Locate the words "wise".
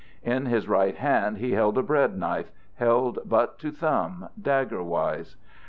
4.81-5.37